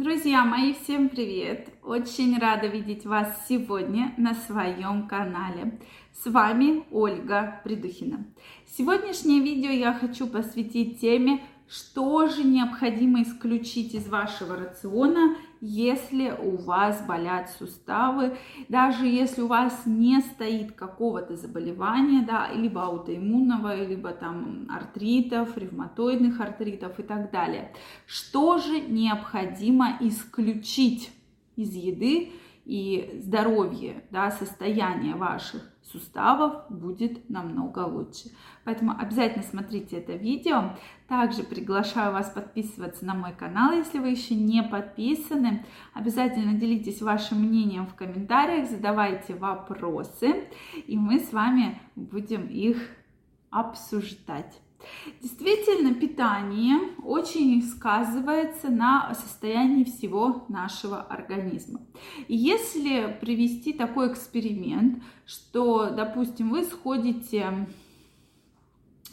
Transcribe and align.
Друзья 0.00 0.46
мои, 0.46 0.72
всем 0.72 1.10
привет! 1.10 1.68
Очень 1.82 2.38
рада 2.38 2.68
видеть 2.68 3.04
вас 3.04 3.44
сегодня 3.46 4.14
на 4.16 4.32
своем 4.32 5.06
канале. 5.06 5.78
С 6.14 6.24
вами 6.24 6.84
Ольга 6.90 7.60
Придухина. 7.64 8.24
Сегодняшнее 8.66 9.40
видео 9.40 9.68
я 9.68 9.92
хочу 9.92 10.26
посвятить 10.26 11.02
теме 11.02 11.42
что 11.70 12.26
же 12.26 12.42
необходимо 12.42 13.22
исключить 13.22 13.94
из 13.94 14.08
вашего 14.08 14.56
рациона, 14.56 15.36
если 15.60 16.30
у 16.30 16.56
вас 16.56 17.04
болят 17.06 17.50
суставы, 17.50 18.36
даже 18.68 19.06
если 19.06 19.42
у 19.42 19.46
вас 19.46 19.82
не 19.84 20.20
стоит 20.20 20.72
какого-то 20.72 21.36
заболевания, 21.36 22.24
да, 22.26 22.50
либо 22.52 22.84
аутоиммунного, 22.84 23.84
либо 23.84 24.10
там 24.10 24.66
артритов, 24.70 25.56
ревматоидных 25.56 26.40
артритов 26.40 26.98
и 26.98 27.02
так 27.02 27.30
далее. 27.30 27.72
Что 28.06 28.58
же 28.58 28.80
необходимо 28.80 29.98
исключить 30.00 31.12
из 31.56 31.74
еды 31.74 32.32
и 32.70 33.18
здоровье, 33.20 34.04
да, 34.12 34.30
состояние 34.30 35.16
ваших 35.16 35.60
суставов 35.82 36.70
будет 36.70 37.28
намного 37.28 37.80
лучше. 37.80 38.30
Поэтому 38.62 38.92
обязательно 38.96 39.42
смотрите 39.42 39.96
это 39.96 40.12
видео. 40.12 40.76
Также 41.08 41.42
приглашаю 41.42 42.12
вас 42.12 42.30
подписываться 42.30 43.04
на 43.04 43.14
мой 43.14 43.32
канал, 43.32 43.72
если 43.72 43.98
вы 43.98 44.10
еще 44.10 44.36
не 44.36 44.62
подписаны. 44.62 45.66
Обязательно 45.94 46.60
делитесь 46.60 47.02
вашим 47.02 47.40
мнением 47.40 47.88
в 47.88 47.96
комментариях, 47.96 48.70
задавайте 48.70 49.34
вопросы, 49.34 50.44
и 50.86 50.96
мы 50.96 51.18
с 51.18 51.32
вами 51.32 51.80
будем 51.96 52.46
их 52.46 52.76
обсуждать. 53.50 54.60
Действительно, 55.20 55.94
питание 55.94 56.78
очень 57.02 57.62
сказывается 57.62 58.70
на 58.70 59.14
состоянии 59.14 59.84
всего 59.84 60.44
нашего 60.48 61.00
организма. 61.02 61.80
И 62.28 62.36
если 62.36 63.18
привести 63.20 63.72
такой 63.72 64.12
эксперимент, 64.12 65.02
что, 65.26 65.90
допустим, 65.90 66.50
вы 66.50 66.64
сходите 66.64 67.66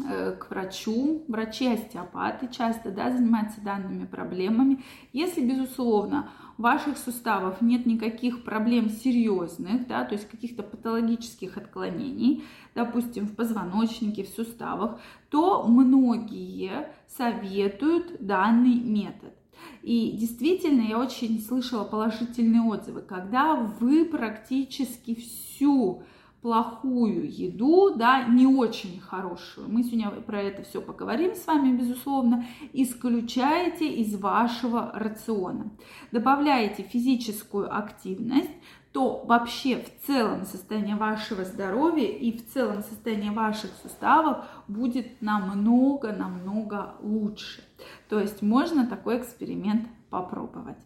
э, 0.03 0.31
к 0.39 0.50
врачу, 0.50 1.23
врачи-остеопаты 1.28 2.50
часто 2.50 2.91
да, 2.91 3.11
занимаются 3.11 3.61
данными 3.61 4.06
проблемами. 4.06 4.84
Если, 5.13 5.41
безусловно, 5.41 6.31
ваших 6.58 6.97
суставов 6.97 7.61
нет 7.61 7.86
никаких 7.86 8.44
проблем 8.44 8.89
серьезных, 8.89 9.88
да, 9.88 10.03
то 10.03 10.16
есть 10.16 10.27
каких-то 10.27 10.63
патологических 10.63 11.58
отклонений, 11.58 12.44
допустим, 12.75 13.27
в 13.27 13.36
позвоночнике, 13.36 14.23
в 14.23 14.30
суставах, 14.30 15.00
то 15.30 15.63
многие 15.63 16.91
советуют 17.08 18.17
данный 18.19 18.75
метод. 18.75 19.33
И 19.81 20.11
действительно, 20.11 20.81
я 20.81 21.00
очень 21.00 21.39
слышала 21.39 21.83
положительные 21.83 22.61
отзывы, 22.61 23.02
когда 23.02 23.55
вы 23.55 24.05
практически 24.05 25.16
всю 25.16 26.03
плохую 26.41 27.30
еду, 27.30 27.95
да, 27.95 28.23
не 28.23 28.45
очень 28.45 28.99
хорошую, 28.99 29.69
мы 29.69 29.83
сегодня 29.83 30.11
про 30.21 30.41
это 30.41 30.63
все 30.63 30.81
поговорим 30.81 31.35
с 31.35 31.45
вами, 31.47 31.75
безусловно, 31.75 32.45
исключаете 32.73 33.88
из 33.88 34.16
вашего 34.16 34.91
рациона. 34.94 35.71
Добавляете 36.11 36.83
физическую 36.83 37.75
активность, 37.75 38.52
то 38.91 39.23
вообще 39.25 39.83
в 39.83 40.05
целом 40.07 40.45
состояние 40.45 40.95
вашего 40.95 41.44
здоровья 41.44 42.07
и 42.07 42.31
в 42.35 42.47
целом 42.47 42.81
состояние 42.81 43.31
ваших 43.31 43.69
суставов 43.83 44.45
будет 44.67 45.22
намного-намного 45.22 46.95
лучше. 47.01 47.63
То 48.09 48.19
есть 48.19 48.41
можно 48.41 48.88
такой 48.88 49.19
эксперимент 49.19 49.88
попробовать. 50.09 50.77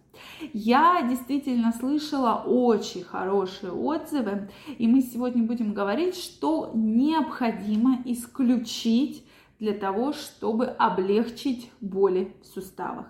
Я 0.54 1.02
действительно 1.08 1.72
слышала 1.72 2.44
очень 2.46 3.04
хорошие 3.04 3.72
отзывы, 3.72 4.50
и 4.78 4.88
мы 4.88 5.02
сегодня 5.02 5.44
будем 5.44 5.74
говорить, 5.74 6.16
что 6.16 6.72
необходимо 6.74 8.00
исключить 8.06 9.26
для 9.62 9.74
того, 9.74 10.12
чтобы 10.12 10.66
облегчить 10.66 11.72
боли 11.82 12.36
в 12.42 12.48
суставах. 12.48 13.06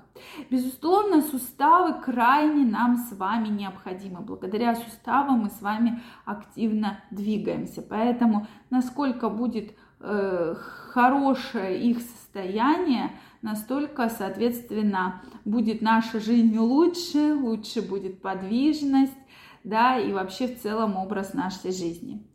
Безусловно, 0.50 1.22
суставы 1.22 2.02
крайне 2.02 2.66
нам 2.66 2.98
с 2.98 3.14
вами 3.14 3.48
необходимы. 3.48 4.20
Благодаря 4.20 4.76
суставам 4.76 5.40
мы 5.40 5.50
с 5.50 5.62
вами 5.62 6.04
активно 6.26 7.00
двигаемся. 7.10 7.82
Поэтому 7.82 8.48
насколько 8.70 9.30
будет 9.30 9.74
э, 10.02 10.56
хорошее 10.90 11.82
их 11.82 12.02
состояние, 12.02 13.12
настолько, 13.42 14.10
соответственно, 14.10 15.22
будет 15.46 15.82
наша 15.82 16.20
жизнь 16.20 16.58
лучше, 16.58 17.34
лучше 17.36 17.82
будет 17.82 18.22
подвижность, 18.22 19.18
да, 19.64 20.00
и 20.00 20.12
вообще 20.12 20.48
в 20.48 20.62
целом 20.62 20.96
образ 20.96 21.34
нашей 21.34 21.72
жизни. 21.72 22.26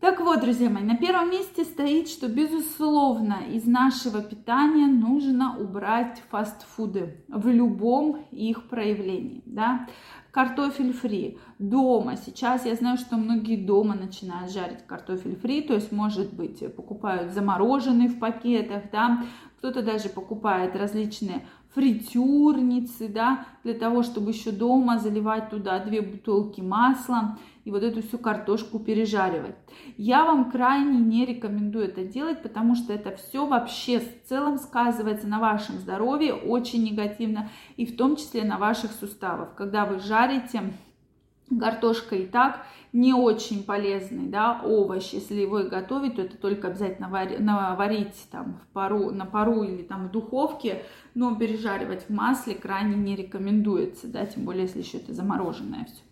Так 0.00 0.20
вот, 0.20 0.40
друзья 0.40 0.70
мои, 0.70 0.84
на 0.84 0.96
первом 0.96 1.28
месте 1.28 1.64
стоит, 1.64 2.08
что, 2.08 2.28
безусловно, 2.28 3.38
из 3.50 3.66
нашего 3.66 4.22
питания 4.22 4.86
нужно 4.86 5.58
убрать 5.58 6.22
фастфуды 6.30 7.24
в 7.26 7.48
любом 7.48 8.24
их 8.30 8.68
проявлении, 8.68 9.42
да. 9.44 9.88
Картофель 10.30 10.92
фри 10.92 11.38
дома. 11.58 12.14
Сейчас 12.16 12.64
я 12.64 12.76
знаю, 12.76 12.96
что 12.96 13.16
многие 13.16 13.56
дома 13.56 13.96
начинают 13.96 14.52
жарить 14.52 14.86
картофель 14.86 15.34
фри, 15.34 15.62
то 15.62 15.74
есть, 15.74 15.90
может 15.90 16.32
быть, 16.32 16.62
покупают 16.76 17.32
замороженный 17.32 18.06
в 18.06 18.20
пакетах, 18.20 18.84
да, 18.92 19.24
кто-то 19.58 19.82
даже 19.82 20.08
покупает 20.08 20.76
различные 20.76 21.44
фритюрницы, 21.74 23.08
да, 23.08 23.46
для 23.62 23.74
того, 23.74 24.02
чтобы 24.02 24.30
еще 24.30 24.50
дома 24.50 24.98
заливать 24.98 25.50
туда 25.50 25.78
две 25.80 26.00
бутылки 26.00 26.60
масла 26.60 27.38
и 27.64 27.70
вот 27.70 27.82
эту 27.82 28.02
всю 28.02 28.18
картошку 28.18 28.78
пережаривать. 28.78 29.54
Я 29.96 30.24
вам 30.24 30.50
крайне 30.50 30.98
не 30.98 31.26
рекомендую 31.26 31.84
это 31.84 32.04
делать, 32.04 32.42
потому 32.42 32.74
что 32.74 32.92
это 32.92 33.14
все 33.16 33.46
вообще 33.46 34.00
в 34.00 34.28
целом 34.28 34.58
сказывается 34.58 35.28
на 35.28 35.38
вашем 35.38 35.76
здоровье 35.78 36.34
очень 36.34 36.82
негативно 36.82 37.50
и 37.76 37.84
в 37.84 37.96
том 37.96 38.16
числе 38.16 38.44
на 38.44 38.58
ваших 38.58 38.92
суставах. 38.92 39.54
Когда 39.54 39.84
вы 39.84 39.98
жарите 40.00 40.72
Картошка 41.58 42.16
и 42.16 42.26
так 42.26 42.66
не 42.92 43.12
очень 43.12 43.62
полезный, 43.64 44.28
да, 44.28 44.60
овощ. 44.64 45.12
Если 45.12 45.34
его 45.34 45.60
и 45.60 45.68
готовить, 45.68 46.16
то 46.16 46.22
это 46.22 46.36
только 46.36 46.68
обязательно 46.68 47.08
варить 47.08 48.28
там 48.30 48.60
в 48.62 48.72
пару, 48.72 49.10
на 49.10 49.26
пару 49.26 49.62
или 49.62 49.82
там 49.82 50.08
в 50.08 50.10
духовке, 50.10 50.84
но 51.14 51.34
пережаривать 51.34 52.04
в 52.04 52.10
масле 52.10 52.54
крайне 52.54 52.96
не 52.96 53.14
рекомендуется, 53.14 54.06
да, 54.08 54.26
тем 54.26 54.44
более, 54.44 54.62
если 54.62 54.80
еще 54.80 54.98
это 54.98 55.12
замороженное 55.12 55.84
все. 55.84 56.02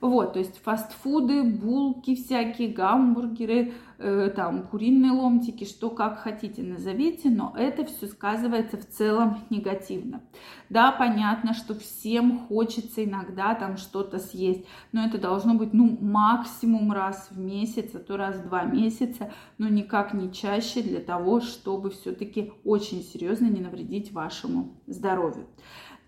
Вот, 0.00 0.34
то 0.34 0.38
есть 0.38 0.60
фастфуды, 0.62 1.42
булки 1.42 2.14
всякие, 2.14 2.68
гамбургеры, 2.68 3.72
э, 3.98 4.30
там 4.36 4.66
куриные 4.66 5.12
ломтики, 5.12 5.64
что 5.64 5.88
как 5.88 6.18
хотите 6.18 6.62
назовите, 6.62 7.30
но 7.30 7.54
это 7.56 7.86
все 7.86 8.06
сказывается 8.06 8.76
в 8.76 8.86
целом 8.86 9.38
негативно. 9.48 10.20
Да, 10.68 10.92
понятно, 10.92 11.54
что 11.54 11.74
всем 11.74 12.40
хочется 12.46 13.04
иногда 13.04 13.54
там 13.54 13.78
что-то 13.78 14.18
съесть, 14.18 14.66
но 14.92 15.06
это 15.06 15.16
должно 15.18 15.54
быть, 15.54 15.72
ну, 15.72 15.96
максимум 16.00 16.92
раз 16.92 17.28
в 17.30 17.38
месяц, 17.38 17.94
а 17.94 17.98
то 17.98 18.18
раз 18.18 18.36
в 18.36 18.48
два 18.48 18.64
месяца, 18.64 19.32
но 19.56 19.68
никак 19.68 20.12
не 20.12 20.30
чаще 20.30 20.82
для 20.82 21.00
того, 21.00 21.40
чтобы 21.40 21.90
все-таки 21.90 22.52
очень 22.64 23.02
серьезно 23.02 23.46
не 23.46 23.60
навредить 23.60 24.12
вашему 24.12 24.74
здоровью. 24.86 25.46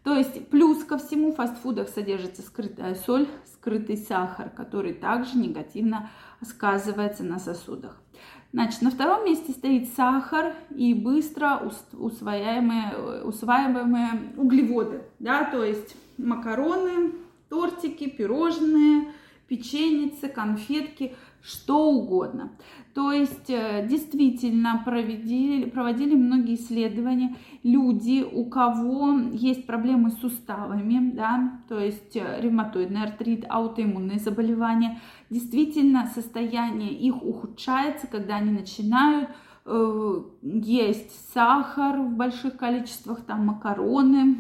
То 0.04 0.14
есть 0.14 0.48
плюс 0.48 0.84
ко 0.84 0.98
всему 0.98 1.32
в 1.32 1.36
фастфудах 1.36 1.88
содержится 1.88 2.42
скрытая 2.42 2.94
соль, 2.94 3.26
скрытый 3.44 3.96
сахар, 3.96 4.50
который 4.50 4.94
также 4.94 5.36
негативно 5.36 6.10
сказывается 6.42 7.24
на 7.24 7.38
сосудах. 7.38 8.00
Значит, 8.52 8.80
на 8.80 8.90
втором 8.90 9.26
месте 9.26 9.52
стоит 9.52 9.92
сахар 9.94 10.54
и 10.70 10.94
быстро 10.94 11.70
усваиваемые, 11.92 13.22
усваиваемые 13.24 14.32
углеводы, 14.36 15.02
да, 15.18 15.44
то 15.44 15.62
есть 15.62 15.96
макароны, 16.16 17.12
тортики, 17.50 18.08
пирожные, 18.08 19.12
печеницы, 19.48 20.28
конфетки– 20.28 21.14
что 21.42 21.90
угодно. 21.90 22.52
То 22.94 23.12
есть 23.12 23.48
э, 23.48 23.86
действительно 23.86 24.82
проводили, 24.84 25.70
проводили 25.70 26.14
многие 26.16 26.56
исследования. 26.56 27.36
Люди, 27.62 28.24
у 28.24 28.46
кого 28.46 29.12
есть 29.32 29.66
проблемы 29.66 30.10
с 30.10 30.18
суставами, 30.18 31.12
да, 31.12 31.60
то 31.68 31.78
есть 31.78 32.16
э, 32.16 32.40
ревматоидный 32.40 33.02
артрит, 33.02 33.44
аутоиммунные 33.48 34.18
заболевания, 34.18 35.00
действительно 35.30 36.10
состояние 36.12 36.92
их 36.92 37.22
ухудшается, 37.22 38.08
когда 38.08 38.36
они 38.36 38.50
начинают 38.50 39.28
э, 39.64 40.22
есть 40.42 41.32
сахар 41.32 42.00
в 42.00 42.16
больших 42.16 42.56
количествах, 42.56 43.20
там 43.24 43.46
макароны, 43.46 44.38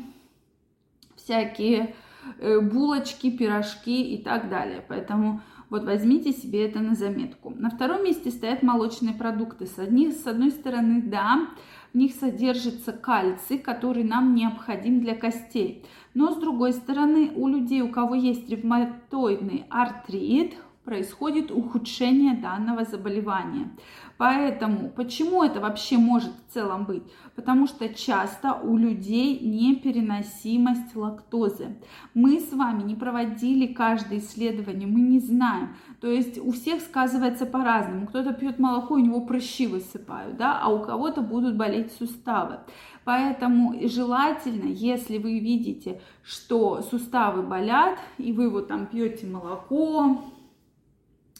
всякие 1.14 1.94
э, 2.40 2.60
булочки, 2.60 3.30
пирожки 3.30 4.14
и 4.14 4.22
так 4.22 4.48
далее. 4.48 4.84
Поэтому 4.88 5.42
Вот 5.70 5.84
возьмите 5.84 6.32
себе 6.32 6.66
это 6.66 6.80
на 6.80 6.94
заметку. 6.94 7.52
На 7.56 7.70
втором 7.70 8.04
месте 8.04 8.30
стоят 8.30 8.62
молочные 8.62 9.14
продукты. 9.14 9.66
С, 9.66 9.78
одних, 9.78 10.14
с 10.14 10.26
одной 10.26 10.50
стороны, 10.50 11.02
да, 11.02 11.48
в 11.92 11.96
них 11.96 12.14
содержится 12.14 12.92
кальций, 12.92 13.58
который 13.58 14.04
нам 14.04 14.34
необходим 14.34 15.00
для 15.00 15.14
костей. 15.14 15.84
Но 16.14 16.32
с 16.32 16.36
другой 16.36 16.72
стороны, 16.72 17.32
у 17.34 17.48
людей, 17.48 17.82
у 17.82 17.90
кого 17.90 18.14
есть 18.14 18.48
ревматоидный 18.48 19.66
артрит, 19.68 20.56
происходит 20.88 21.50
ухудшение 21.50 22.32
данного 22.32 22.84
заболевания. 22.84 23.68
Поэтому, 24.16 24.88
почему 24.88 25.44
это 25.44 25.60
вообще 25.60 25.98
может 25.98 26.32
в 26.32 26.52
целом 26.54 26.86
быть? 26.86 27.02
Потому 27.36 27.66
что 27.66 27.88
часто 27.90 28.54
у 28.54 28.78
людей 28.78 29.38
непереносимость 29.38 30.96
лактозы. 30.96 31.76
Мы 32.14 32.40
с 32.40 32.52
вами 32.54 32.84
не 32.84 32.94
проводили 32.94 33.66
каждое 33.66 34.18
исследование, 34.18 34.88
мы 34.88 35.00
не 35.00 35.20
знаем. 35.20 35.76
То 36.00 36.08
есть 36.08 36.38
у 36.38 36.52
всех 36.52 36.80
сказывается 36.80 37.44
по-разному. 37.44 38.06
Кто-то 38.06 38.32
пьет 38.32 38.58
молоко, 38.58 38.94
у 38.94 38.98
него 38.98 39.20
прыщи 39.20 39.66
высыпают, 39.66 40.38
да, 40.38 40.58
а 40.58 40.68
у 40.68 40.82
кого-то 40.82 41.20
будут 41.20 41.54
болеть 41.54 41.92
суставы. 41.92 42.60
Поэтому 43.04 43.74
желательно, 43.88 44.68
если 44.68 45.18
вы 45.18 45.38
видите, 45.38 46.00
что 46.22 46.80
суставы 46.80 47.42
болят, 47.42 47.98
и 48.16 48.32
вы 48.32 48.48
вот 48.48 48.68
там 48.68 48.86
пьете 48.86 49.26
молоко, 49.26 50.24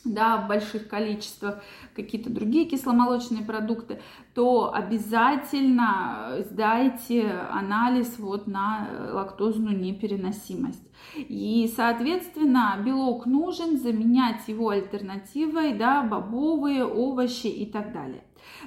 да, 0.05 0.39
в 0.39 0.49
больших 0.49 0.89
количествах 0.89 1.63
какие-то 1.95 2.31
другие 2.31 2.67
кисломолочные 2.67 3.45
продукты, 3.45 4.01
то 4.35 4.73
обязательно 4.73 6.37
сдайте 6.51 7.29
анализ 7.51 8.19
вот 8.19 8.47
на 8.47 8.89
лактозную 9.13 9.79
непереносимость. 9.79 10.83
И, 11.17 11.71
соответственно, 11.75 12.77
белок 12.85 13.27
нужен, 13.27 13.79
заменять 13.79 14.47
его 14.47 14.71
альтернативой, 14.71 15.75
да, 15.75 16.03
бобовые, 16.03 16.85
овощи 16.85 17.47
и 17.47 17.67
так 17.67 17.93
далее. 17.93 18.23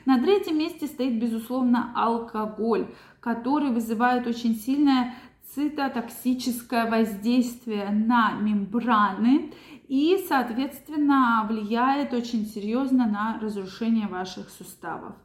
На 0.05 0.21
третьем 0.21 0.57
месте 0.57 0.87
стоит, 0.87 1.19
безусловно, 1.19 1.91
алкоголь, 1.95 2.87
который 3.19 3.71
вызывает 3.71 4.27
очень 4.27 4.55
сильное 4.55 5.15
цитотоксическое 5.53 6.89
воздействие 6.89 7.89
на 7.89 8.33
мембраны 8.33 9.51
и, 9.91 10.23
соответственно, 10.25 11.45
влияет 11.49 12.13
очень 12.13 12.45
серьезно 12.45 13.05
на 13.05 13.38
разрушение 13.41 14.07
ваших 14.07 14.49
суставов. 14.49 15.15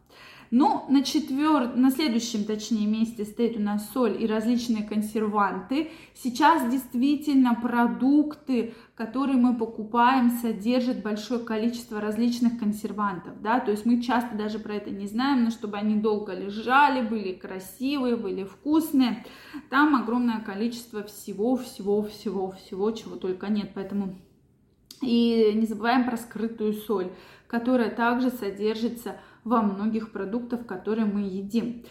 Ну, 0.50 0.84
на, 0.88 1.04
четвер... 1.04 1.76
на 1.76 1.92
следующем, 1.92 2.44
точнее, 2.44 2.88
месте 2.88 3.24
стоит 3.24 3.56
у 3.56 3.60
нас 3.60 3.88
соль 3.92 4.20
и 4.20 4.26
различные 4.26 4.82
консерванты. 4.82 5.92
Сейчас 6.14 6.68
действительно 6.68 7.54
продукты, 7.54 8.74
которые 8.96 9.36
мы 9.36 9.54
покупаем, 9.54 10.30
содержат 10.30 11.00
большое 11.00 11.44
количество 11.44 12.00
различных 12.00 12.58
консервантов, 12.58 13.40
да, 13.40 13.60
то 13.60 13.70
есть 13.70 13.86
мы 13.86 14.02
часто 14.02 14.36
даже 14.36 14.58
про 14.58 14.74
это 14.74 14.90
не 14.90 15.06
знаем, 15.06 15.44
но 15.44 15.50
чтобы 15.50 15.76
они 15.76 15.94
долго 15.94 16.34
лежали, 16.34 17.06
были 17.06 17.34
красивые, 17.34 18.16
были 18.16 18.42
вкусные, 18.42 19.24
там 19.70 19.94
огромное 19.94 20.40
количество 20.40 21.04
всего, 21.04 21.54
всего, 21.56 22.02
всего, 22.02 22.50
всего, 22.50 22.90
чего 22.90 23.14
только 23.14 23.48
нет, 23.48 23.70
поэтому 23.74 24.16
и 25.02 25.52
не 25.54 25.66
забываем 25.66 26.04
про 26.04 26.16
скрытую 26.16 26.72
соль, 26.72 27.10
которая 27.46 27.90
также 27.90 28.30
содержится 28.30 29.16
во 29.44 29.62
многих 29.62 30.12
продуктах, 30.12 30.66
которые 30.66 31.06
мы 31.06 31.22
едим. 31.22 31.84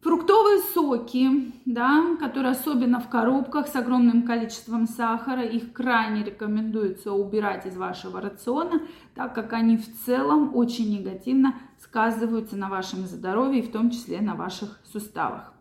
Фруктовые 0.00 0.60
соки, 0.74 1.52
да, 1.64 2.16
которые 2.20 2.52
особенно 2.52 3.00
в 3.00 3.08
коробках 3.08 3.66
с 3.66 3.74
огромным 3.74 4.22
количеством 4.22 4.86
сахара, 4.86 5.42
их 5.42 5.72
крайне 5.72 6.22
рекомендуется 6.22 7.12
убирать 7.12 7.66
из 7.66 7.76
вашего 7.76 8.20
рациона, 8.20 8.80
так 9.16 9.34
как 9.34 9.52
они 9.52 9.76
в 9.76 10.04
целом 10.06 10.54
очень 10.54 10.96
негативно 10.96 11.54
сказываются 11.82 12.56
на 12.56 12.68
вашем 12.68 13.06
здоровье, 13.06 13.62
в 13.62 13.70
том 13.70 13.90
числе 13.90 14.20
на 14.20 14.34
ваших 14.34 14.78
суставах. 14.84 15.52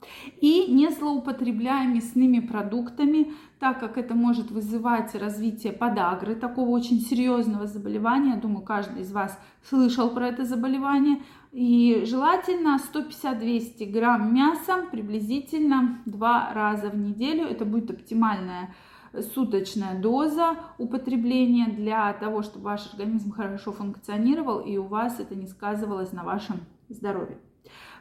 И 0.41 0.71
не 0.71 0.89
злоупотребляя 0.89 1.87
мясными 1.87 2.39
продуктами, 2.39 3.33
так 3.59 3.79
как 3.79 3.97
это 3.97 4.13
может 4.13 4.51
вызывать 4.51 5.15
развитие 5.15 5.73
подагры, 5.73 6.35
такого 6.35 6.69
очень 6.69 6.99
серьезного 6.99 7.65
заболевания. 7.67 8.35
Думаю, 8.35 8.63
каждый 8.63 9.01
из 9.01 9.11
вас 9.11 9.39
слышал 9.67 10.09
про 10.09 10.27
это 10.27 10.45
заболевание. 10.45 11.21
И 11.51 12.03
желательно 12.05 12.77
150-200 12.93 13.91
грамм 13.91 14.33
мяса 14.33 14.85
приблизительно 14.91 16.01
два 16.05 16.51
раза 16.53 16.89
в 16.89 16.97
неделю. 16.97 17.45
Это 17.45 17.65
будет 17.65 17.89
оптимальная 17.89 18.75
суточная 19.21 19.99
доза 19.99 20.55
употребления 20.77 21.67
для 21.67 22.11
того, 22.13 22.41
чтобы 22.41 22.65
ваш 22.65 22.87
организм 22.93 23.31
хорошо 23.31 23.71
функционировал 23.71 24.59
и 24.59 24.77
у 24.77 24.83
вас 24.83 25.19
это 25.19 25.35
не 25.35 25.47
сказывалось 25.47 26.11
на 26.11 26.23
вашем 26.23 26.61
здоровье. 26.89 27.37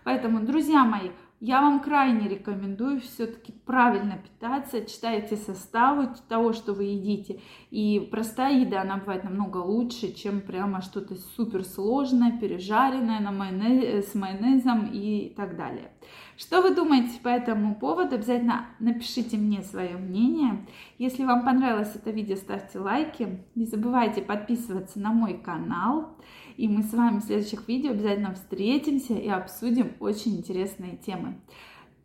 Поэтому, 0.05 0.41
друзья 0.47 0.85
мои, 0.85 1.11
я 1.41 1.61
вам 1.61 1.81
крайне 1.81 2.29
рекомендую 2.29 3.01
все-таки 3.03 3.53
правильно 3.53 4.17
питаться, 4.17 4.87
читайте 4.87 5.37
составы 5.37 6.09
того, 6.29 6.55
что 6.55 6.73
вы 6.73 6.85
едите. 6.85 7.41
И 7.71 8.09
простая 8.11 8.61
еда, 8.61 8.81
она 8.81 8.97
бывает 8.97 9.25
намного 9.25 9.59
лучше, 9.59 10.15
чем 10.15 10.41
прямо 10.41 10.81
что-то 10.81 11.15
суперсложное, 11.37 12.39
пережаренное 12.39 13.21
на 13.21 13.33
майонез, 13.33 14.13
с 14.13 14.15
майонезом 14.15 14.91
и 14.91 15.35
так 15.37 15.57
далее. 15.57 15.91
Что 16.37 16.61
вы 16.61 16.75
думаете 16.75 17.19
по 17.21 17.29
этому 17.29 17.75
поводу? 17.75 18.17
Обязательно 18.17 18.67
напишите 18.79 19.39
мне 19.39 19.63
свое 19.63 19.97
мнение. 19.97 20.67
Если 20.99 21.25
вам 21.25 21.45
понравилось 21.45 21.95
это 21.95 22.11
видео, 22.11 22.37
ставьте 22.37 22.79
лайки. 22.79 23.43
Не 23.55 23.65
забывайте 23.65 24.21
подписываться 24.21 25.01
на 25.01 25.13
мой 25.13 25.35
канал. 25.39 26.19
И 26.59 26.69
мы 26.69 26.83
с 26.83 26.93
вами 26.93 27.21
в 27.21 27.25
следующих 27.25 27.67
видео 27.67 27.93
обязательно 27.93 28.35
встретимся 28.35 29.15
и 29.15 29.29
обсудим 29.29 29.93
очень 29.99 30.37
интересные 30.37 30.97
темы. 30.99 31.41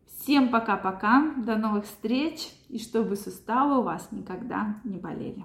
Всем 0.07 0.49
пока-пока, 0.49 1.33
до 1.35 1.57
новых 1.57 1.85
встреч 1.85 2.47
и 2.69 2.79
чтобы 2.79 3.17
суставы 3.17 3.79
у 3.79 3.83
вас 3.83 4.09
никогда 4.11 4.79
не 4.85 4.97
болели. 4.97 5.43